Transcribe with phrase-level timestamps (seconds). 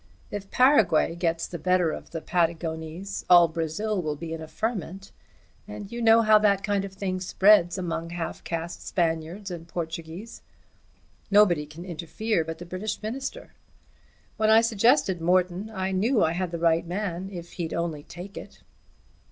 [0.31, 5.11] If Paraguay gets the better of the Patagonese all Brazil will be in a ferment,
[5.67, 10.41] and you know how that kind of thing spreads among half caste Spaniards and Portuguese.
[11.29, 13.53] Nobody can interfere but the British Minister.
[14.37, 18.37] When I suggested Morton I knew I had the right man if he'd only take
[18.37, 18.63] it."